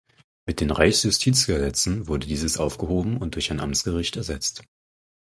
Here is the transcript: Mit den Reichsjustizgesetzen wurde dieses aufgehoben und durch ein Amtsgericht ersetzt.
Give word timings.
Mit 0.47 0.61
den 0.61 0.71
Reichsjustizgesetzen 0.71 2.07
wurde 2.07 2.25
dieses 2.25 2.57
aufgehoben 2.57 3.17
und 3.17 3.35
durch 3.35 3.51
ein 3.51 3.59
Amtsgericht 3.59 4.17
ersetzt. 4.17 4.63